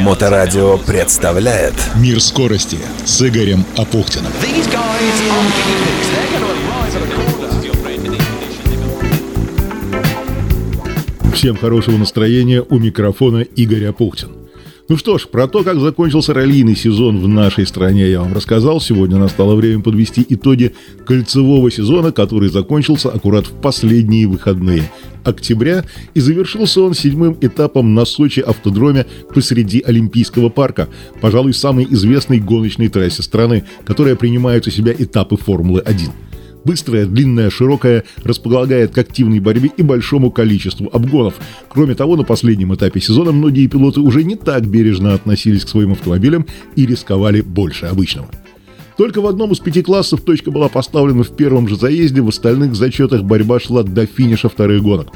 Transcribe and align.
Моторадио 0.00 0.78
представляет 0.78 1.74
Мир 1.96 2.20
скорости 2.20 2.78
с 3.04 3.20
Игорем 3.22 3.64
Апухтиным. 3.76 4.32
Всем 11.34 11.56
хорошего 11.56 11.96
настроения 11.96 12.62
у 12.62 12.78
микрофона 12.78 13.38
Игорь 13.38 13.86
Апухтин. 13.86 14.41
Ну 14.92 14.98
что 14.98 15.16
ж, 15.16 15.26
про 15.26 15.48
то, 15.48 15.64
как 15.64 15.80
закончился 15.80 16.34
раллийный 16.34 16.76
сезон 16.76 17.18
в 17.18 17.26
нашей 17.26 17.66
стране, 17.66 18.10
я 18.10 18.20
вам 18.20 18.34
рассказал. 18.34 18.78
Сегодня 18.78 19.16
настало 19.16 19.54
время 19.54 19.82
подвести 19.82 20.22
итоги 20.28 20.74
кольцевого 21.06 21.70
сезона, 21.70 22.12
который 22.12 22.50
закончился 22.50 23.08
аккурат 23.08 23.46
в 23.46 23.52
последние 23.52 24.26
выходные 24.26 24.82
октября, 25.24 25.86
и 26.12 26.20
завершился 26.20 26.82
он 26.82 26.92
седьмым 26.92 27.38
этапом 27.40 27.94
на 27.94 28.04
Сочи 28.04 28.40
автодроме 28.40 29.06
посреди 29.34 29.80
Олимпийского 29.80 30.50
парка, 30.50 30.90
пожалуй, 31.22 31.54
самой 31.54 31.86
известной 31.88 32.38
гоночной 32.38 32.88
трассе 32.88 33.22
страны, 33.22 33.64
которая 33.86 34.14
принимает 34.14 34.66
у 34.66 34.70
себя 34.70 34.92
этапы 34.92 35.38
Формулы-1. 35.38 36.10
Быстрая, 36.64 37.06
длинная, 37.06 37.50
широкая, 37.50 38.04
располагает 38.22 38.92
к 38.92 38.98
активной 38.98 39.40
борьбе 39.40 39.70
и 39.76 39.82
большому 39.82 40.30
количеству 40.30 40.88
обгонов. 40.92 41.34
Кроме 41.68 41.94
того, 41.94 42.16
на 42.16 42.22
последнем 42.24 42.74
этапе 42.74 43.00
сезона 43.00 43.32
многие 43.32 43.66
пилоты 43.66 44.00
уже 44.00 44.22
не 44.22 44.36
так 44.36 44.66
бережно 44.66 45.14
относились 45.14 45.64
к 45.64 45.68
своим 45.68 45.92
автомобилям 45.92 46.46
и 46.76 46.86
рисковали 46.86 47.40
больше 47.40 47.86
обычного. 47.86 48.28
Только 48.96 49.20
в 49.20 49.26
одном 49.26 49.52
из 49.52 49.58
пяти 49.58 49.82
классов 49.82 50.20
точка 50.20 50.50
была 50.50 50.68
поставлена 50.68 51.24
в 51.24 51.34
первом 51.34 51.66
же 51.66 51.76
заезде, 51.76 52.20
в 52.20 52.28
остальных 52.28 52.74
зачетах 52.74 53.22
борьба 53.24 53.58
шла 53.58 53.82
до 53.82 54.06
финиша 54.06 54.48
вторых 54.48 54.82
гонок. 54.82 55.08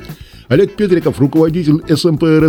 Олег 0.49 0.77
Петриков, 0.77 1.19
руководитель 1.19 1.83
СМПР 1.89 2.49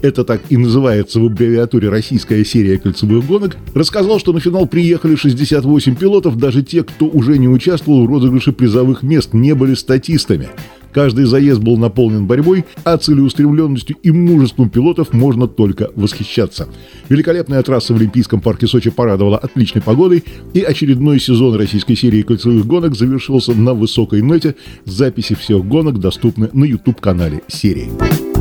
это 0.00 0.24
так 0.24 0.40
и 0.48 0.56
называется 0.56 1.20
в 1.20 1.26
аббревиатуре 1.26 1.90
«Российская 1.90 2.44
серия 2.44 2.78
кольцевых 2.78 3.26
гонок», 3.26 3.56
рассказал, 3.74 4.18
что 4.18 4.32
на 4.32 4.40
финал 4.40 4.66
приехали 4.66 5.14
68 5.14 5.96
пилотов, 5.96 6.38
даже 6.38 6.62
те, 6.62 6.82
кто 6.82 7.06
уже 7.06 7.38
не 7.38 7.48
участвовал 7.48 8.06
в 8.06 8.08
розыгрыше 8.08 8.52
призовых 8.52 9.02
мест, 9.02 9.34
не 9.34 9.54
были 9.54 9.74
статистами. 9.74 10.48
Каждый 10.92 11.24
заезд 11.24 11.60
был 11.60 11.76
наполнен 11.76 12.26
борьбой, 12.26 12.64
а 12.84 12.96
целеустремленностью 12.96 13.96
и 14.02 14.10
мужеством 14.10 14.68
пилотов 14.70 15.12
можно 15.12 15.48
только 15.48 15.90
восхищаться. 15.94 16.68
Великолепная 17.08 17.62
трасса 17.62 17.94
в 17.94 17.96
Олимпийском 17.96 18.40
парке 18.40 18.66
Сочи 18.66 18.90
порадовала 18.90 19.38
отличной 19.38 19.82
погодой, 19.82 20.24
и 20.52 20.60
очередной 20.60 21.18
сезон 21.18 21.56
российской 21.56 21.94
серии 21.94 22.22
кольцевых 22.22 22.66
гонок 22.66 22.94
завершился 22.94 23.52
на 23.52 23.74
высокой 23.74 24.22
ноте. 24.22 24.56
Записи 24.84 25.34
всех 25.34 25.64
гонок 25.66 25.98
доступны 25.98 26.50
на 26.52 26.64
YouTube-канале 26.64 27.42
серии. 27.48 28.31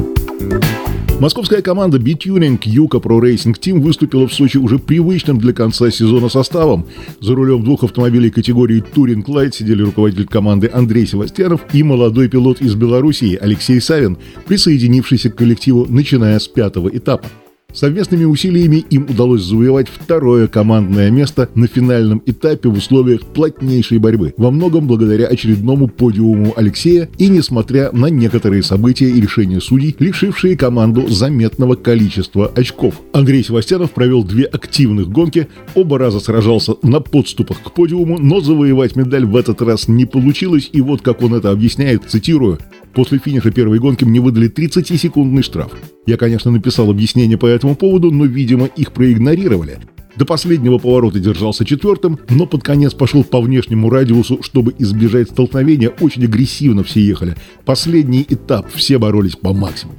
Московская 1.22 1.61
команда 1.61 2.00
B-Tuning 2.00 2.59
Юка 2.64 2.97
Pro 2.97 3.22
Racing 3.22 3.53
Team 3.53 3.80
выступила 3.80 4.27
в 4.27 4.33
Сочи 4.33 4.58
уже 4.58 4.80
привычным 4.80 5.38
для 5.38 5.53
конца 5.53 5.91
сезона 5.91 6.30
составом. 6.30 6.88
За 7.19 7.36
рулем 7.36 7.64
двух 7.64 7.83
автомобилей 7.83 8.31
категории 8.31 8.83
Touring 8.95 9.23
Light 9.25 9.52
сидели 9.52 9.83
руководитель 9.83 10.25
команды 10.25 10.72
Андрей 10.73 11.05
Севастьянов 11.05 11.61
и 11.73 11.83
молодой 11.83 12.27
пилот 12.27 12.59
из 12.59 12.73
Белоруссии 12.73 13.38
Алексей 13.39 13.80
Савин, 13.80 14.17
присоединившийся 14.47 15.30
к 15.30 15.36
коллективу 15.36 15.86
начиная 15.88 16.39
с 16.39 16.47
пятого 16.47 16.89
этапа. 16.89 17.27
Совместными 17.73 18.25
усилиями 18.25 18.86
им 18.89 19.05
удалось 19.09 19.44
завоевать 19.44 19.88
второе 19.88 20.47
командное 20.47 21.09
место 21.09 21.50
на 21.55 21.67
финальном 21.67 22.22
этапе 22.25 22.69
в 22.69 22.73
условиях 22.73 23.22
плотнейшей 23.22 23.97
борьбы, 23.97 24.33
во 24.38 24.52
многом 24.52 24.88
благодаря 24.88 25.27
очередному 25.27 25.88
подиуму 25.88 26.53
Алексея 26.55 27.09
и 27.17 27.27
несмотря 27.27 27.92
на 27.92 28.08
некоторые 28.08 28.64
события 28.64 29.09
и 29.09 29.22
решения 29.22 29.61
судей, 29.61 29.95
лишившие 29.99 30.58
команду 30.58 31.08
заметного 31.08 31.75
количества 31.75 32.52
очков. 32.55 32.95
Андрей 33.14 33.44
Севастьянов 33.44 33.92
провел 33.92 34.23
две 34.23 34.44
активных 34.45 35.09
гонки, 35.09 35.47
оба 35.76 35.98
раза 35.98 36.20
сражался 36.20 36.73
на 36.83 36.99
подступах 36.99 37.61
к 37.61 37.71
подиуму, 37.71 38.17
но 38.20 38.42
завоевать 38.42 38.95
медаль 38.95 39.26
в 39.26 39.36
этот 39.36 39.61
раз 39.61 39.87
не 39.87 40.05
получилось, 40.05 40.70
и 40.71 40.81
вот 40.81 41.02
как 41.02 41.21
он 41.21 41.33
это 41.33 41.52
объясняет, 41.52 42.04
цитирую, 42.08 42.60
После 42.94 43.20
финиша 43.20 43.52
первой 43.52 43.80
гонки 43.80 44.04
мне 44.04 44.20
выдали 44.20 44.50
30-секундный 44.50 45.44
штраф. 45.44 45.72
Я, 46.06 46.18
конечно, 46.18 46.52
написал 46.52 46.90
объяснение 46.90 47.38
по 47.38 47.46
этому 47.46 47.76
поводу, 47.76 48.12
но, 48.12 48.26
видимо, 48.26 48.66
их 48.66 48.92
проигнорировали. 48.92 49.80
До 50.18 50.26
последнего 50.26 50.78
поворота 50.78 51.20
держался 51.20 51.64
четвертым, 51.64 52.20
но 52.30 52.46
под 52.46 52.64
конец 52.64 52.94
пошел 52.94 53.24
по 53.24 53.40
внешнему 53.40 53.90
радиусу, 53.90 54.44
чтобы 54.44 54.76
избежать 54.78 55.30
столкновения, 55.30 55.90
очень 56.02 56.26
агрессивно 56.26 56.84
все 56.84 57.02
ехали. 57.02 57.36
Последний 57.66 58.26
этап 58.28 58.70
все 58.74 58.98
боролись 58.98 59.38
по 59.38 59.54
максимуму. 59.54 59.98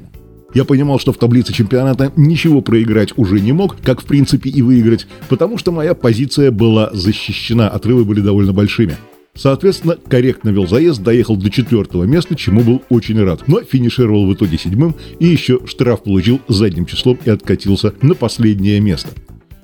Я 0.54 0.66
понимал, 0.66 0.98
что 0.98 1.14
в 1.14 1.16
таблице 1.16 1.54
чемпионата 1.54 2.12
ничего 2.14 2.60
проиграть 2.60 3.16
уже 3.16 3.40
не 3.40 3.52
мог, 3.52 3.76
как 3.82 4.02
в 4.02 4.04
принципе 4.04 4.50
и 4.50 4.60
выиграть, 4.60 5.06
потому 5.30 5.56
что 5.56 5.72
моя 5.72 5.94
позиция 5.94 6.50
была 6.50 6.90
защищена, 6.92 7.70
отрывы 7.70 8.04
были 8.04 8.20
довольно 8.20 8.52
большими. 8.52 8.96
Соответственно, 9.34 9.96
корректно 9.96 10.50
вел 10.50 10.66
заезд, 10.66 11.02
доехал 11.02 11.36
до 11.36 11.48
четвертого 11.50 12.04
места, 12.04 12.36
чему 12.36 12.62
был 12.62 12.82
очень 12.90 13.18
рад. 13.22 13.48
Но 13.48 13.62
финишировал 13.62 14.26
в 14.26 14.34
итоге 14.34 14.58
седьмым 14.58 14.94
и 15.20 15.26
еще 15.26 15.60
штраф 15.66 16.02
получил 16.02 16.40
задним 16.48 16.84
числом 16.84 17.18
и 17.24 17.30
откатился 17.30 17.94
на 18.02 18.14
последнее 18.14 18.78
место. 18.80 19.10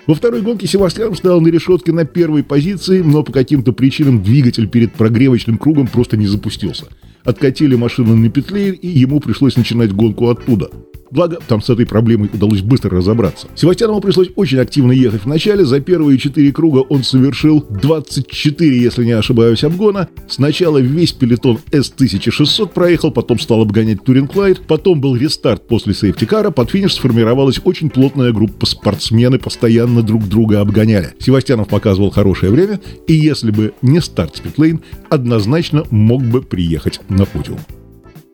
Во 0.07 0.15
второй 0.15 0.41
гонке 0.41 0.67
Севастьян 0.67 1.15
стоял 1.15 1.43
на 1.43 1.49
решетке 1.49 1.93
на 1.93 2.07
первой 2.07 2.43
позиции, 2.43 3.03
но 3.03 3.23
по 3.23 3.31
каким-то 3.31 3.73
причинам 3.73 4.23
двигатель 4.23 4.67
перед 4.67 4.95
прогревочным 4.95 5.59
кругом 5.59 5.87
просто 5.87 6.17
не 6.17 6.27
запустился. 6.27 6.87
Откатили 7.29 7.75
машину 7.75 8.17
на 8.17 8.31
pit 8.31 8.46
lane, 8.46 8.71
и 8.71 8.89
ему 8.89 9.21
пришлось 9.21 9.55
начинать 9.55 9.93
гонку 9.93 10.31
оттуда. 10.31 10.71
Благо, 11.11 11.39
там 11.47 11.63
с 11.63 11.71
этой 11.71 11.87
проблемой 11.87 12.29
удалось 12.33 12.61
быстро 12.61 12.91
разобраться. 12.91 13.49
Севастьянову 13.55 14.01
пришлось 14.01 14.29
очень 14.37 14.59
активно 14.59 14.93
ехать 14.93 15.23
в 15.23 15.27
начале. 15.27 15.65
За 15.65 15.81
первые 15.81 16.19
четыре 16.19 16.53
круга 16.53 16.79
он 16.79 17.03
совершил 17.03 17.65
24, 17.69 18.79
если 18.79 19.05
не 19.05 19.13
ошибаюсь, 19.13 19.65
обгона. 19.65 20.09
Сначала 20.29 20.79
весь 20.79 21.13
пелотон 21.13 21.59
S1600 21.71 22.69
проехал, 22.69 23.11
потом 23.11 23.39
стал 23.39 23.63
обгонять 23.63 24.05
Touring 24.05 24.37
Light, 24.37 24.61
потом 24.67 25.01
был 25.01 25.17
рестарт 25.17 25.67
после 25.67 25.95
safety 25.95 26.25
car 26.25 26.41
а, 26.41 26.51
под 26.51 26.71
финиш 26.71 26.95
сформировалась 26.95 27.61
очень 27.65 27.91
плотная 27.91 28.33
группа 28.33 28.67
спортсмены, 28.67 29.39
постоянно 29.39 30.03
друг 30.03 30.29
друга 30.29 30.61
обгоняли. 30.61 31.15
Севастьянов 31.19 31.69
показывал 31.69 32.11
хорошее 32.11 32.53
время, 32.53 32.81
и 33.07 33.15
если 33.15 33.51
бы 33.51 33.73
не 33.81 34.01
старт 34.01 34.37
с 34.37 34.41
pit 34.41 34.56
lane, 34.56 34.81
однозначно 35.09 35.85
мог 35.91 36.23
бы 36.23 36.43
приехать 36.43 37.01
на 37.19 37.27
подиум. 37.27 37.59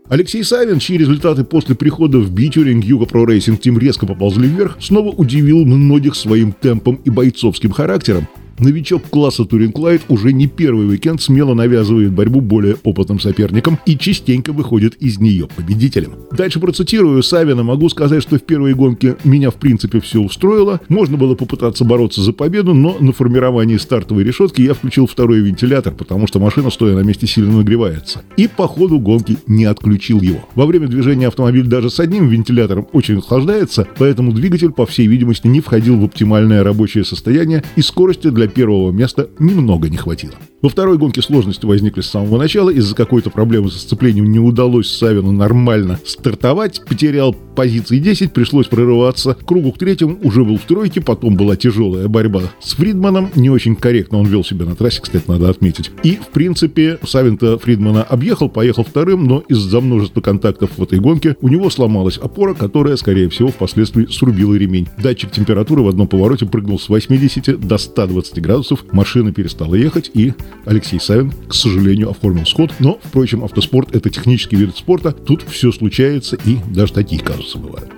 Алексей 0.09 0.45
Савин, 0.45 0.79
чьи 0.79 0.99
результаты 0.99 1.45
после 1.45 1.75
прихода 1.75 2.19
в 2.19 2.31
B-Tuning 2.31 2.85
Юга 2.85 3.07
Pro 3.07 3.25
Racing 3.25 3.61
Team 3.61 3.79
резко 3.79 4.07
поползли 4.07 4.49
вверх, 4.49 4.77
снова 4.81 5.09
удивил 5.09 5.65
многих 5.65 6.15
своим 6.15 6.53
темпом 6.53 6.97
и 7.05 7.11
бойцовским 7.11 7.73
характером. 7.73 8.29
Новичок 8.59 9.03
класса 9.11 9.45
Touring 9.45 9.79
Light 9.79 10.03
уже 10.09 10.33
не 10.33 10.47
первый 10.47 10.89
уикенд 10.89 11.21
смело 11.21 11.55
навязывает 11.55 12.13
борьбу 12.13 12.41
более 12.41 12.77
опытным 12.85 13.19
соперникам 13.19 13.79
и 13.85 13.99
частенько 13.99 14.53
выходит 14.53 14.95
из 14.97 15.19
нее 15.19 15.49
победителем. 15.55 16.13
Дальше 16.31 16.61
процитирую 16.61 17.23
Савина, 17.23 17.63
могу 17.65 17.89
сказать, 17.89 18.23
что 18.23 18.39
в 18.39 18.43
первой 18.43 18.75
гонке 18.75 19.17
меня 19.25 19.51
в 19.51 19.57
принципе 19.57 20.01
все 20.01 20.21
устроило. 20.21 20.81
Можно 20.89 21.17
было 21.17 21.35
попытаться 21.35 21.85
бороться 21.85 22.23
за 22.23 22.33
победу, 22.33 22.75
но 22.75 22.97
на 23.01 23.13
формировании 23.13 23.77
стартовой 23.77 24.25
решетки 24.25 24.63
я 24.63 24.75
включил 24.75 25.07
второй 25.07 25.41
вентилятор, 25.41 25.93
потому 25.95 26.27
что 26.27 26.39
машина, 26.39 26.71
стоя 26.71 26.95
на 26.95 27.01
месте, 27.01 27.27
сильно 27.27 27.57
нагревается. 27.57 28.23
И 28.37 28.49
по 28.49 28.69
ходу 28.69 29.01
гонки 29.01 29.37
не 29.47 29.65
отключил 29.65 30.21
его. 30.21 30.49
Во 30.55 30.67
время 30.67 30.87
движения 30.87 31.27
автомобиль 31.27 31.67
даже 31.67 31.91
с 31.91 31.99
одним 31.99 32.29
вентилятором 32.29 32.87
очень 32.93 33.19
охлаждается, 33.19 33.87
поэтому 33.99 34.33
двигатель, 34.33 34.71
по 34.71 34.87
всей 34.87 35.07
видимости, 35.07 35.47
не 35.47 35.61
входил 35.61 35.99
в 35.99 36.05
оптимальное 36.05 36.63
рабочее 36.63 37.05
состояние 37.05 37.65
и 37.77 37.83
скорости 37.83 38.29
для 38.29 38.44
для 38.45 38.53
первого 38.53 38.93
места 38.93 39.29
немного 39.39 39.89
не 39.89 39.97
хватило. 39.97 40.35
Во 40.65 40.71
второй 40.71 40.97
гонке 40.97 41.21
сложности 41.21 41.67
возникли 41.67 42.01
с 42.01 42.07
самого 42.07 42.39
начала. 42.39 42.71
Из-за 42.71 42.95
какой-то 42.95 43.29
проблемы 43.29 43.71
со 43.71 43.79
сцеплением 43.79 44.33
не 44.33 44.39
удалось 44.39 44.91
Савину 44.91 45.31
нормально 45.31 46.01
стартовать. 46.07 46.81
Потерял 46.89 47.35
позиции 47.35 47.99
10, 47.99 48.33
пришлось 48.33 48.67
прорываться. 48.67 49.37
Кругу 49.45 49.73
к 49.73 49.79
третьему 49.79 50.19
уже 50.23 50.43
был 50.43 50.57
в 50.57 50.63
тройке, 50.63 51.03
потом 51.03 51.37
была 51.37 51.57
тяжелая 51.57 52.09
борьба 52.09 52.45
с 52.63 52.73
Фридманом. 52.77 53.31
Не 53.35 53.51
очень 53.51 53.77
корректно 53.77 54.17
он 54.17 54.27
вел 54.27 54.43
себя 54.43 54.65
на 54.65 54.75
трассе, 54.75 55.03
кстати, 55.03 55.25
надо 55.29 55.51
отметить. 55.51 55.91
И, 56.03 56.13
в 56.13 56.29
принципе, 56.29 56.99
Савин-то 57.07 57.59
Фридмана 57.59 58.03
объехал, 58.03 58.49
поехал 58.49 58.85
вторым, 58.85 59.27
но 59.27 59.45
из-за 59.51 59.83
множества 59.83 60.23
контактов 60.23 60.71
в 60.79 60.83
этой 60.83 60.99
гонке 60.99 61.37
у 61.43 61.49
него 61.49 61.69
сломалась 61.69 62.17
опора, 62.17 62.55
которая, 62.55 62.97
скорее 62.97 63.29
всего, 63.29 63.49
впоследствии 63.49 64.07
срубила 64.07 64.55
ремень. 64.55 64.89
Датчик 64.97 65.31
температуры 65.31 65.83
в 65.83 65.89
одном 65.89 66.09
повороте 66.09 66.47
прыгнул 66.47 66.79
с 66.79 66.89
80 66.89 67.61
до 67.61 67.77
120 67.77 68.41
градусов, 68.41 68.83
машина 68.93 69.31
перестала 69.31 69.75
ехать 69.75 70.11
и 70.15 70.33
Алексей 70.67 71.01
Савин, 71.01 71.33
к 71.49 71.55
сожалению, 71.55 72.11
оформил 72.11 72.47
сход. 72.47 72.73
Но, 72.79 72.99
впрочем, 73.03 73.45
автоспорт– 73.45 73.95
это 73.97 74.11
технический 74.11 74.57
вид 74.57 74.77
спорта. 74.77 75.13
Тут 75.13 75.43
все 75.49 75.73
случается, 75.73 76.37
и 76.45 76.59
даже 76.69 76.93
такие 76.93 77.21
казусы 77.21 77.59
бывают. 77.59 77.91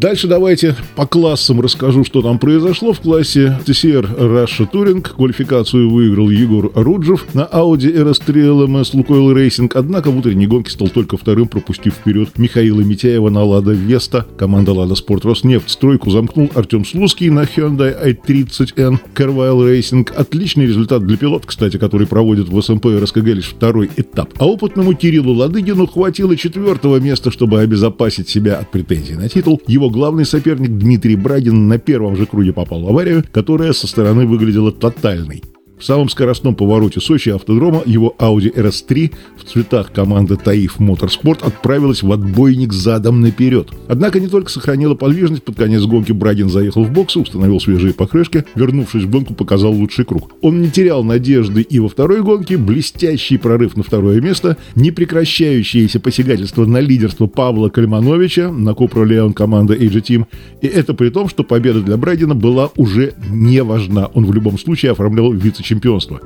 Дальше 0.00 0.28
давайте 0.28 0.74
по 0.96 1.06
классам 1.06 1.60
расскажу, 1.60 2.04
что 2.04 2.22
там 2.22 2.38
произошло. 2.38 2.94
В 2.94 3.00
классе 3.00 3.58
TCR 3.66 4.18
Russia 4.18 4.66
Touring 4.66 5.02
квалификацию 5.02 5.90
выиграл 5.90 6.30
Егор 6.30 6.72
Руджев 6.74 7.34
на 7.34 7.42
Audi 7.42 7.94
RS3 7.94 8.66
LMS 8.66 8.94
Lukoil 8.94 9.34
Racing, 9.34 9.70
однако 9.74 10.10
в 10.10 10.16
утренней 10.16 10.46
гонке 10.46 10.70
стал 10.70 10.88
только 10.88 11.18
вторым, 11.18 11.48
пропустив 11.48 11.92
вперед 11.92 12.30
Михаила 12.38 12.80
Митяева 12.80 13.28
на 13.28 13.44
Лада 13.44 13.72
Веста. 13.72 14.26
Команда 14.38 14.72
Лада 14.72 14.94
Спорт 14.94 15.26
Роснефть 15.26 15.68
стройку 15.68 16.10
замкнул 16.10 16.50
Артем 16.54 16.86
Слуцкий 16.86 17.28
на 17.28 17.42
Hyundai 17.42 18.02
i30N 18.02 19.00
Carvile 19.14 19.78
Racing. 19.78 20.10
Отличный 20.14 20.64
результат 20.64 21.04
для 21.06 21.18
пилота, 21.18 21.46
кстати, 21.46 21.76
который 21.76 22.06
проводит 22.06 22.48
в 22.48 22.58
СМП 22.62 22.86
РСКГ 22.86 23.26
лишь 23.26 23.48
второй 23.50 23.90
этап. 23.98 24.32
А 24.38 24.46
опытному 24.46 24.94
Кириллу 24.94 25.34
Ладыгину 25.34 25.86
хватило 25.86 26.34
четвертого 26.38 26.98
места, 27.00 27.30
чтобы 27.30 27.60
обезопасить 27.60 28.30
себя 28.30 28.60
от 28.60 28.70
претензий 28.70 29.16
на 29.16 29.28
титул. 29.28 29.60
Его 29.66 29.89
главный 29.90 30.24
соперник 30.24 30.70
Дмитрий 30.78 31.16
Брагин 31.16 31.68
на 31.68 31.78
первом 31.78 32.16
же 32.16 32.26
круге 32.26 32.52
попал 32.52 32.82
в 32.82 32.88
аварию, 32.88 33.24
которая 33.32 33.72
со 33.72 33.86
стороны 33.86 34.26
выглядела 34.26 34.72
тотальной. 34.72 35.42
В 35.80 35.84
самом 35.84 36.10
скоростном 36.10 36.54
повороте 36.54 37.00
Сочи 37.00 37.30
автодрома 37.30 37.82
его 37.86 38.14
Audi 38.18 38.54
RS3 38.54 39.14
в 39.38 39.44
цветах 39.44 39.90
команды 39.90 40.36
Таиф 40.36 40.78
Моторспорт 40.78 41.42
отправилась 41.42 42.02
в 42.02 42.12
отбойник 42.12 42.74
задом 42.74 43.22
наперед. 43.22 43.70
Однако 43.88 44.20
не 44.20 44.28
только 44.28 44.50
сохранила 44.50 44.94
подвижность, 44.94 45.42
под 45.42 45.56
конец 45.56 45.82
гонки 45.84 46.12
Брагин 46.12 46.50
заехал 46.50 46.84
в 46.84 46.92
боксы, 46.92 47.18
установил 47.18 47.60
свежие 47.60 47.94
покрышки, 47.94 48.44
вернувшись 48.54 49.04
в 49.04 49.10
гонку, 49.10 49.32
показал 49.32 49.72
лучший 49.72 50.04
круг. 50.04 50.32
Он 50.42 50.60
не 50.60 50.68
терял 50.68 51.02
надежды 51.02 51.62
и 51.62 51.78
во 51.78 51.88
второй 51.88 52.20
гонке, 52.20 52.58
блестящий 52.58 53.38
прорыв 53.38 53.74
на 53.74 53.82
второе 53.82 54.20
место, 54.20 54.58
непрекращающееся 54.74 55.98
посягательство 55.98 56.66
на 56.66 56.80
лидерство 56.80 57.26
Павла 57.26 57.70
Кальмановича 57.70 58.52
на 58.52 58.74
Купро 58.74 59.02
Леон 59.04 59.32
команды 59.32 59.76
AG 59.76 60.02
Team. 60.02 60.26
И 60.60 60.66
это 60.66 60.92
при 60.92 61.08
том, 61.08 61.30
что 61.30 61.42
победа 61.42 61.80
для 61.80 61.96
Брагина 61.96 62.34
была 62.34 62.68
уже 62.76 63.14
не 63.30 63.62
важна. 63.62 64.10
Он 64.12 64.26
в 64.26 64.34
любом 64.34 64.58
случае 64.58 64.92
оформлял 64.92 65.32
вице 65.32 65.69
чемпионства. 65.70 66.20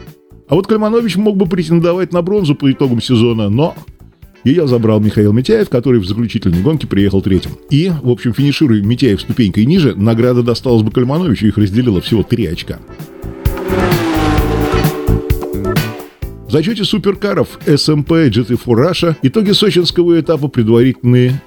А 0.48 0.54
вот 0.54 0.66
Кальманович 0.66 1.16
мог 1.16 1.36
бы 1.36 1.46
претендовать 1.46 2.12
на 2.12 2.22
бронзу 2.22 2.54
по 2.54 2.70
итогам 2.70 3.00
сезона, 3.00 3.48
но 3.48 3.74
ее 4.42 4.66
забрал 4.66 5.00
Михаил 5.00 5.32
Митяев, 5.32 5.68
который 5.68 6.00
в 6.00 6.06
заключительной 6.06 6.62
гонке 6.62 6.86
приехал 6.86 7.22
третьим. 7.22 7.52
И, 7.70 7.90
в 8.02 8.10
общем, 8.10 8.34
финишируя 8.34 8.82
Митяев 8.82 9.20
ступенькой 9.20 9.64
ниже, 9.64 9.94
награда 9.94 10.42
досталась 10.42 10.82
бы 10.82 10.90
Кальмановичу, 10.90 11.46
их 11.46 11.56
разделило 11.56 12.00
всего 12.00 12.22
три 12.22 12.46
очка. 12.46 12.78
В 16.46 16.50
зачете 16.50 16.84
суперкаров 16.84 17.58
SMP 17.66 18.28
GT4 18.28 18.58
Russia 18.64 19.16
итоги 19.22 19.52
сочинского 19.52 20.20
этапа 20.20 20.48
предварительные 20.48 21.40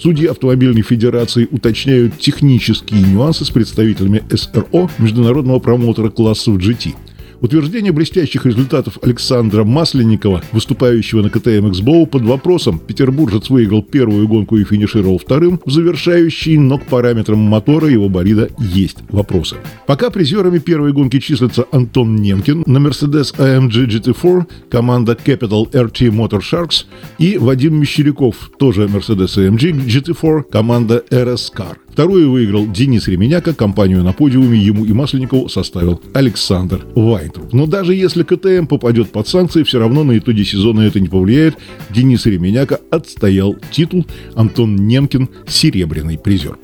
Судьи 0.00 0.26
автомобильной 0.26 0.80
федерации 0.80 1.46
уточняют 1.50 2.18
технические 2.18 3.02
нюансы 3.02 3.44
с 3.44 3.50
представителями 3.50 4.22
СРО 4.34 4.90
международного 4.98 5.58
промоутера 5.58 6.08
классов 6.08 6.56
GT. 6.56 6.94
Утверждение 7.40 7.92
блестящих 7.92 8.44
результатов 8.44 8.98
Александра 9.02 9.64
Масленникова, 9.64 10.42
выступающего 10.52 11.22
на 11.22 11.30
КТМ 11.30 11.70
Эксбоу, 11.70 12.06
под 12.06 12.22
вопросом. 12.22 12.78
Петербуржец 12.78 13.48
выиграл 13.48 13.82
первую 13.82 14.28
гонку 14.28 14.56
и 14.56 14.64
финишировал 14.64 15.18
вторым. 15.18 15.60
В 15.64 15.70
завершающий, 15.70 16.58
но 16.58 16.78
к 16.78 16.84
параметрам 16.84 17.38
мотора 17.38 17.88
его 17.88 18.08
болида 18.08 18.50
есть 18.58 18.98
вопросы. 19.08 19.56
Пока 19.86 20.10
призерами 20.10 20.58
первой 20.58 20.92
гонки 20.92 21.18
числятся 21.18 21.64
Антон 21.72 22.16
Немкин 22.16 22.62
на 22.66 22.78
Mercedes 22.78 23.34
AMG 23.36 23.86
GT4, 23.86 24.44
команда 24.70 25.12
Capital 25.12 25.70
RT 25.70 26.10
Motor 26.10 26.40
Sharks 26.40 26.84
и 27.18 27.38
Вадим 27.38 27.80
Мещеряков, 27.80 28.50
тоже 28.58 28.84
Mercedes 28.84 29.36
AMG 29.38 29.86
GT4, 29.86 30.44
команда 30.50 31.02
RS 31.10 31.52
Car. 31.56 31.76
Вторую 31.92 32.30
выиграл 32.30 32.66
Денис 32.66 33.08
Ременяка, 33.08 33.52
компанию 33.52 34.02
на 34.02 34.12
подиуме 34.12 34.58
ему 34.58 34.84
и 34.84 34.92
Масленникову 34.92 35.48
составил 35.48 36.00
Александр 36.14 36.86
Вайнтруп. 36.94 37.52
Но 37.52 37.66
даже 37.66 37.94
если 37.94 38.22
КТМ 38.22 38.66
попадет 38.66 39.10
под 39.10 39.28
санкции, 39.28 39.64
все 39.64 39.78
равно 39.78 40.04
на 40.04 40.16
итоге 40.16 40.44
сезона 40.44 40.82
это 40.82 41.00
не 41.00 41.08
повлияет. 41.08 41.56
Денис 41.90 42.24
Ременяка 42.26 42.80
отстоял 42.90 43.56
титул, 43.70 44.06
Антон 44.34 44.76
Немкин– 44.76 45.28
серебряный 45.46 46.16
призер. 46.16 46.58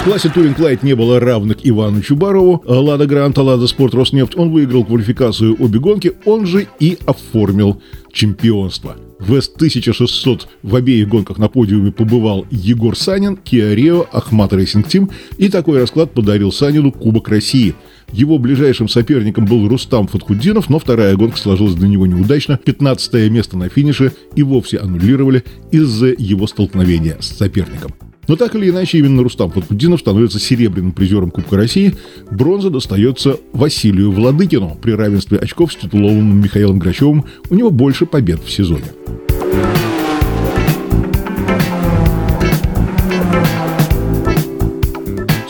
В 0.00 0.04
классе 0.04 0.32
Touring 0.34 0.56
Light 0.56 0.78
не 0.82 0.94
было 0.94 1.20
равных 1.20 1.58
Ивану 1.62 2.00
Чубарову. 2.00 2.62
Лада 2.64 3.06
Гранта, 3.06 3.42
Лада 3.42 3.66
Спорт, 3.66 3.92
Роснефть. 3.94 4.34
Он 4.38 4.50
выиграл 4.50 4.82
квалификацию 4.82 5.54
обе 5.62 5.78
гонки, 5.78 6.12
он 6.24 6.46
же 6.46 6.66
и 6.78 6.96
оформил 7.04 7.82
чемпионство. 8.10 8.96
В 9.20 9.34
S1600 9.34 10.46
в 10.62 10.74
обеих 10.74 11.08
гонках 11.08 11.38
на 11.38 11.48
подиуме 11.48 11.92
побывал 11.92 12.46
Егор 12.50 12.96
Санин, 12.96 13.34
Kia 13.34 13.74
Rio, 13.74 14.06
Akhmat 14.10 14.52
Racing 14.54 14.88
Team, 14.88 15.10
и 15.36 15.48
такой 15.48 15.78
расклад 15.78 16.12
подарил 16.12 16.50
Санину 16.50 16.90
Кубок 16.90 17.28
России. 17.28 17.74
Его 18.12 18.38
ближайшим 18.38 18.88
соперником 18.88 19.44
был 19.44 19.68
Рустам 19.68 20.06
Фатхуддинов, 20.08 20.70
но 20.70 20.78
вторая 20.78 21.14
гонка 21.16 21.36
сложилась 21.36 21.74
для 21.74 21.86
него 21.86 22.06
неудачно. 22.06 22.56
15 22.56 23.30
место 23.30 23.56
на 23.56 23.68
финише 23.68 24.12
и 24.34 24.42
вовсе 24.42 24.78
аннулировали 24.78 25.44
из-за 25.70 26.06
его 26.06 26.46
столкновения 26.46 27.18
с 27.20 27.26
соперником. 27.26 27.92
Но 28.28 28.36
так 28.36 28.54
или 28.54 28.70
иначе, 28.70 28.98
именно 28.98 29.22
Рустам 29.22 29.50
Фатхуддинов 29.50 30.00
становится 30.00 30.38
серебряным 30.38 30.92
призером 30.92 31.30
Кубка 31.30 31.56
России. 31.56 31.94
Бронза 32.30 32.70
достается 32.70 33.38
Василию 33.52 34.12
Владыкину. 34.12 34.78
При 34.80 34.92
равенстве 34.92 35.38
очков 35.38 35.72
с 35.72 35.76
титулованным 35.76 36.40
Михаилом 36.40 36.78
Грачевым 36.78 37.24
у 37.48 37.54
него 37.54 37.70
больше 37.70 38.06
побед 38.06 38.42
в 38.42 38.50
сезоне. 38.50 38.84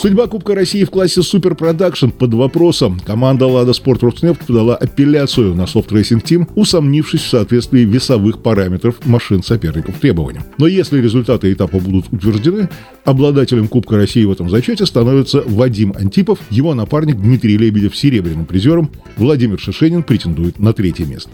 Судьба 0.00 0.28
Кубка 0.28 0.54
России 0.54 0.84
в 0.84 0.90
классе 0.90 1.20
Super 1.20 1.54
Production 1.54 2.08
под 2.08 2.32
вопросом. 2.32 2.98
Команда 3.04 3.46
Лада 3.46 3.74
Спорт 3.74 4.02
Роснефть 4.02 4.40
подала 4.46 4.74
апелляцию 4.74 5.54
на 5.54 5.64
Soft 5.64 5.88
Racing 5.88 6.24
Team, 6.24 6.48
усомнившись 6.54 7.20
в 7.20 7.28
соответствии 7.28 7.80
весовых 7.80 8.42
параметров 8.42 8.94
машин 9.04 9.42
соперников 9.42 9.98
требованиям. 9.98 10.44
Но 10.56 10.66
если 10.66 11.02
результаты 11.02 11.52
этапа 11.52 11.78
будут 11.80 12.10
утверждены, 12.10 12.70
обладателем 13.04 13.68
Кубка 13.68 13.96
России 13.96 14.24
в 14.24 14.30
этом 14.30 14.48
зачете 14.48 14.86
становится 14.86 15.42
Вадим 15.44 15.92
Антипов, 15.94 16.38
его 16.48 16.72
напарник 16.72 17.16
Дмитрий 17.16 17.58
Лебедев 17.58 17.94
серебряным 17.94 18.46
призером, 18.46 18.90
Владимир 19.18 19.60
Шишенин 19.60 20.02
претендует 20.02 20.58
на 20.58 20.72
третье 20.72 21.04
место. 21.04 21.32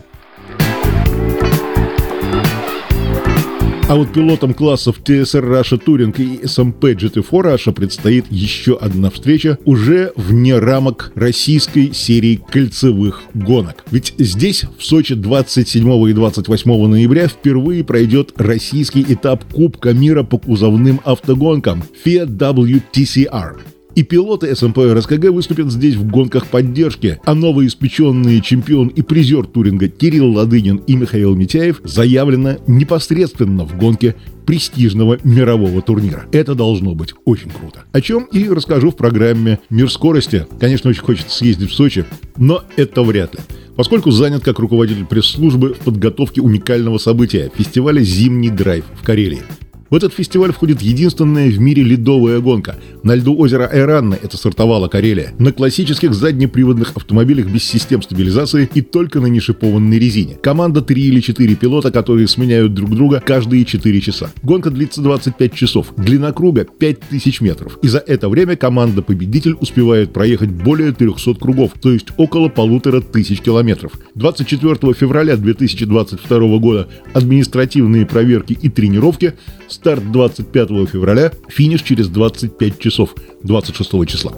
А 3.88 3.94
вот 3.94 4.12
пилотам 4.12 4.52
классов 4.52 5.00
TSR 5.04 5.48
Russia 5.48 5.80
Touring 5.80 6.12
и 6.18 6.44
SMP 6.44 6.96
GT4 6.96 7.54
Russia 7.54 7.72
предстоит 7.72 8.24
еще 8.30 8.76
одна 8.76 9.10
встреча 9.10 9.58
уже 9.64 10.12
вне 10.16 10.58
рамок 10.58 11.12
российской 11.14 11.94
серии 11.94 12.42
кольцевых 12.50 13.22
гонок. 13.34 13.84
Ведь 13.92 14.12
здесь, 14.18 14.64
в 14.76 14.84
Сочи 14.84 15.14
27 15.14 16.08
и 16.08 16.12
28 16.12 16.87
ноября 16.88 17.28
впервые 17.28 17.84
пройдет 17.84 18.32
российский 18.37 19.06
этап 19.08 19.44
Кубка 19.52 19.92
мира 19.92 20.25
по 20.25 20.38
кузовным 20.38 21.00
автогонкам 21.04 21.84
FIA 22.04 22.26
WTCR. 22.26 23.75
И 23.96 24.02
пилоты 24.02 24.54
СМП 24.54 24.76
РСКГ 24.92 25.30
выступят 25.30 25.72
здесь 25.72 25.94
в 25.94 26.06
гонках 26.06 26.48
поддержки, 26.48 27.18
а 27.24 27.34
новоиспеченные 27.34 28.42
чемпион 28.42 28.88
и 28.88 29.00
призер 29.00 29.46
туринга 29.46 29.88
Кирилл 29.88 30.32
Ладынин 30.32 30.82
и 30.86 30.96
Михаил 30.96 31.34
Митяев 31.34 31.80
заявлено 31.82 32.58
непосредственно 32.66 33.64
в 33.64 33.78
гонке 33.78 34.14
престижного 34.44 35.18
мирового 35.24 35.80
турнира. 35.80 36.26
Это 36.30 36.54
должно 36.54 36.94
быть 36.94 37.14
очень 37.24 37.48
круто. 37.48 37.84
О 37.90 38.00
чем 38.02 38.24
и 38.24 38.46
расскажу 38.50 38.90
в 38.90 38.96
программе 38.96 39.60
«Мир 39.70 39.90
скорости». 39.90 40.46
Конечно, 40.60 40.90
очень 40.90 41.02
хочется 41.02 41.34
съездить 41.34 41.70
в 41.70 41.74
Сочи, 41.74 42.04
но 42.36 42.64
это 42.76 43.02
вряд 43.02 43.34
ли 43.34 43.40
поскольку 43.76 44.10
занят 44.10 44.42
как 44.42 44.58
руководитель 44.58 45.04
пресс-службы 45.04 45.74
в 45.74 45.80
подготовке 45.80 46.40
уникального 46.40 46.98
события– 46.98 47.50
фестиваля 47.54 48.00
«Зимний 48.00 48.48
драйв» 48.50 48.84
в 48.98 49.04
Карелии. 49.04 49.42
В 49.88 49.95
этот 49.95 50.12
фестиваль 50.12 50.52
входит 50.52 50.83
единственная 50.83 51.49
в 51.49 51.61
мире 51.61 51.85
ледовая 51.85 52.40
гонка. 52.40 52.76
На 53.05 53.14
льду 53.14 53.37
озера 53.37 53.66
Айранна 53.66 54.19
это 54.21 54.37
стартовала 54.37 54.88
Карелия. 54.88 55.33
На 55.38 55.52
классических 55.52 56.12
заднеприводных 56.12 56.97
автомобилях 56.97 57.47
без 57.47 57.62
систем 57.62 58.02
стабилизации 58.02 58.69
и 58.75 58.83
только 58.83 59.21
на 59.21 59.26
нешипованной 59.26 59.99
резине. 60.00 60.38
Команда 60.43 60.83
3 60.83 61.02
или 61.02 61.21
4 61.21 61.55
пилота, 61.55 61.93
которые 61.93 62.26
сменяют 62.26 62.75
друг 62.75 62.97
друга 62.97 63.23
каждые 63.25 63.64
4 63.64 64.00
часа. 64.00 64.31
Гонка 64.43 64.71
длится 64.71 65.02
25 65.02 65.55
часов. 65.55 65.95
Длина 65.97 66.33
круга 66.33 66.64
5000 66.64 67.40
метров. 67.40 67.78
И 67.83 67.88
за 67.88 67.99
это 67.99 68.28
время 68.28 68.57
команда-победитель 68.57 69.55
успевает 69.61 70.12
проехать 70.12 70.50
более 70.50 70.90
300 70.90 71.35
кругов, 71.35 71.73
то 71.81 71.93
есть 71.93 72.09
около 72.16 72.49
полутора 72.49 73.00
тысяч 73.00 73.40
километров. 73.40 73.93
24 74.16 74.95
февраля 74.95 75.37
2022 75.37 76.59
года 76.59 76.88
административные 77.14 78.05
проверки 78.05 78.59
и 78.61 78.69
тренировки 78.69 79.35
Старт 79.76 80.11
25 80.11 80.88
февраля, 80.88 81.30
финиш 81.49 81.83
через 81.83 82.09
25 82.09 82.78
часов, 82.78 83.14
26 83.42 84.06
числа. 84.06 84.33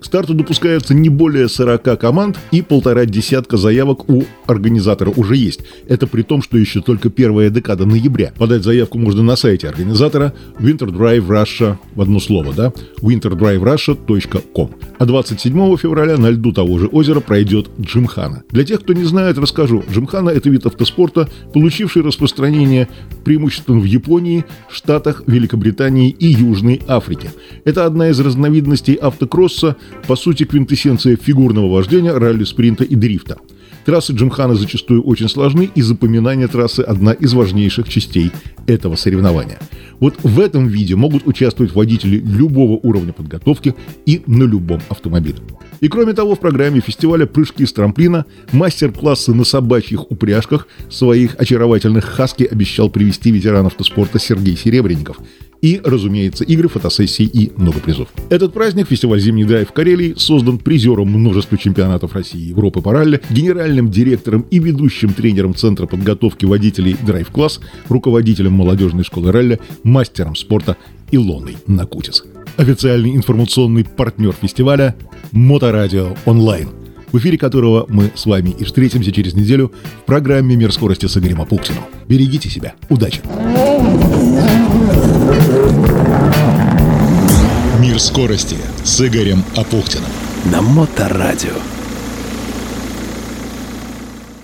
Старту 0.00 0.34
допускаются 0.34 0.94
не 0.94 1.08
более 1.08 1.48
40 1.48 1.98
команд 1.98 2.38
и 2.50 2.62
полтора 2.62 3.04
десятка 3.04 3.56
заявок 3.56 4.08
у 4.08 4.24
организатора 4.46 5.12
уже 5.14 5.36
есть. 5.36 5.60
Это 5.88 6.06
при 6.06 6.22
том, 6.22 6.42
что 6.42 6.58
еще 6.58 6.80
только 6.80 7.10
первая 7.10 7.50
декада 7.50 7.86
ноября. 7.86 8.32
Подать 8.38 8.64
заявку 8.64 8.98
можно 8.98 9.22
на 9.22 9.36
сайте 9.36 9.68
организатора 9.68 10.32
Winter 10.58 10.88
Drive 10.88 11.26
Russia 11.26 11.76
в 11.94 12.00
одно 12.00 12.20
слово, 12.20 12.52
да? 12.54 12.72
winterdriverussia.com. 13.02 14.70
А 14.98 15.06
27 15.06 15.76
февраля 15.76 16.16
на 16.16 16.30
льду 16.30 16.52
того 16.52 16.78
же 16.78 16.86
озера 16.86 17.20
пройдет 17.20 17.70
Джимхана. 17.80 18.42
Для 18.50 18.64
тех, 18.64 18.80
кто 18.80 18.92
не 18.92 19.04
знает, 19.04 19.38
расскажу. 19.38 19.84
Джимхана– 19.90 20.28
это 20.30 20.50
вид 20.50 20.66
автоспорта, 20.66 21.28
получивший 21.52 22.02
распространение 22.02 22.88
преимущественно 23.24 23.78
в 23.78 23.84
Японии, 23.84 24.44
Штатах, 24.70 25.22
Великобритании 25.26 26.10
и 26.10 26.26
Южной 26.26 26.80
Африке. 26.88 27.30
Это 27.64 27.86
одна 27.86 28.08
из 28.08 28.20
разновидностей 28.20 28.94
автокросса, 28.94 29.76
по 30.06 30.16
сути 30.16 30.44
квинтэссенция 30.44 31.16
фигурного 31.16 31.72
вождения, 31.72 32.12
ралли-спринта 32.12 32.84
и 32.84 32.94
дрифта. 32.94 33.38
Трассы 33.84 34.12
Джимхана 34.12 34.54
зачастую 34.54 35.02
очень 35.02 35.28
сложны, 35.28 35.70
и 35.74 35.82
запоминание 35.82 36.48
трассы– 36.48 36.80
одна 36.86 37.12
из 37.12 37.32
важнейших 37.32 37.88
частей 37.88 38.30
этого 38.66 38.94
соревнования. 38.94 39.58
Вот 40.00 40.16
в 40.22 40.38
этом 40.38 40.66
виде 40.66 40.96
могут 40.96 41.26
участвовать 41.26 41.74
водители 41.74 42.18
любого 42.18 42.78
уровня 42.82 43.12
подготовки 43.12 43.74
и 44.06 44.22
на 44.26 44.44
любом 44.44 44.80
автомобиле. 44.88 45.38
И 45.80 45.88
кроме 45.88 46.12
того, 46.12 46.34
в 46.34 46.40
программе 46.40 46.80
фестиваля 46.80 47.26
«Прыжки 47.26 47.64
с 47.64 47.72
трамплина» 47.72 48.26
мастер-классы 48.52 49.32
на 49.34 49.44
собачьих 49.44 50.10
упряжках 50.10 50.68
своих 50.90 51.34
очаровательных 51.38 52.04
хаски 52.04 52.44
обещал 52.44 52.90
привести 52.90 53.30
ветеран 53.30 53.66
автоспорта 53.66 54.18
Сергей 54.18 54.56
Серебренников– 54.56 55.18
и, 55.60 55.80
разумеется, 55.84 56.44
игры, 56.44 56.68
фотосессии 56.68 57.24
и 57.24 57.52
много 57.56 57.80
призов. 57.80 58.08
Этот 58.28 58.52
праздник, 58.52 58.88
фестиваль 58.88 59.20
«Зимний 59.20 59.44
драйв» 59.44 59.68
в 59.68 59.72
Карелии, 59.72 60.14
создан 60.16 60.58
призером 60.58 61.08
множества 61.08 61.58
чемпионатов 61.58 62.14
России 62.14 62.40
и 62.40 62.48
Европы 62.48 62.80
по 62.80 62.92
ралли, 62.92 63.20
генеральным 63.30 63.90
директором 63.90 64.46
и 64.50 64.58
ведущим 64.58 65.12
тренером 65.12 65.54
Центра 65.54 65.86
подготовки 65.86 66.44
водителей 66.44 66.96
«Драйв-класс», 67.02 67.60
руководителем 67.88 68.52
молодежной 68.52 69.04
школы 69.04 69.32
ралли, 69.32 69.60
мастером 69.82 70.34
спорта 70.34 70.76
Илоной 71.10 71.56
Накутис. 71.66 72.24
Официальный 72.56 73.14
информационный 73.16 73.84
партнер 73.84 74.32
фестиваля 74.32 74.96
«Моторадио 75.32 76.16
онлайн», 76.24 76.68
в 77.12 77.18
эфире 77.18 77.38
которого 77.38 77.86
мы 77.88 78.12
с 78.14 78.26
вами 78.26 78.54
и 78.58 78.64
встретимся 78.64 79.12
через 79.12 79.34
неделю 79.34 79.72
в 80.02 80.06
программе 80.06 80.56
«Мир 80.56 80.72
скорости» 80.72 81.06
с 81.06 81.16
Игорем 81.16 81.40
Апуктиным. 81.40 81.82
Берегите 82.08 82.48
себя. 82.48 82.74
Удачи! 82.88 83.20
Скорости 88.00 88.56
с 88.82 88.98
Игорем 89.06 89.44
Апухтиным. 89.54 90.10
На 90.46 90.62
Моторадио. 90.62 91.52